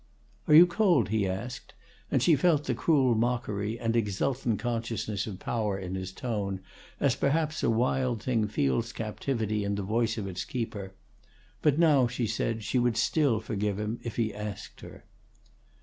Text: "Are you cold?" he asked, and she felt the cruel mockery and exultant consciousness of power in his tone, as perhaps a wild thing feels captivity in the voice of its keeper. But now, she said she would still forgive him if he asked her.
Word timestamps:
"Are 0.47 0.55
you 0.55 0.65
cold?" 0.65 1.09
he 1.09 1.27
asked, 1.27 1.75
and 2.09 2.23
she 2.23 2.35
felt 2.35 2.63
the 2.63 2.73
cruel 2.73 3.13
mockery 3.13 3.79
and 3.79 3.95
exultant 3.95 4.57
consciousness 4.57 5.27
of 5.27 5.37
power 5.37 5.77
in 5.77 5.93
his 5.93 6.11
tone, 6.11 6.59
as 6.99 7.15
perhaps 7.15 7.61
a 7.61 7.69
wild 7.69 8.23
thing 8.23 8.47
feels 8.47 8.93
captivity 8.93 9.63
in 9.63 9.75
the 9.75 9.83
voice 9.83 10.17
of 10.17 10.25
its 10.27 10.43
keeper. 10.43 10.95
But 11.61 11.77
now, 11.77 12.07
she 12.07 12.25
said 12.25 12.63
she 12.63 12.79
would 12.79 12.97
still 12.97 13.39
forgive 13.39 13.77
him 13.77 13.99
if 14.01 14.15
he 14.15 14.33
asked 14.33 14.81
her. 14.81 15.05